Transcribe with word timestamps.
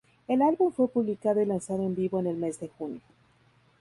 El 0.27 0.41
álbum 0.41 0.73
fue 0.73 0.87
publicado 0.87 1.43
y 1.43 1.45
lanzado 1.45 1.83
en 1.85 1.93
vivo 1.93 2.19
en 2.19 2.25
el 2.25 2.35
mes 2.35 2.59
de 2.59 2.69
junio. 2.69 3.01